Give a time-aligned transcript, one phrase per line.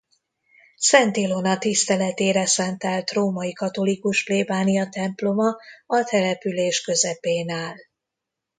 [0.77, 5.55] Szent Ilona tiszteletére szentelt római katolikus plébániatemploma
[5.87, 7.75] a település közepén áll.